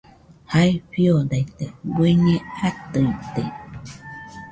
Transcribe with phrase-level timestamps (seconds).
[0.51, 1.65] Jae fiodaite
[1.95, 2.35] bueñe
[2.67, 3.43] atɨite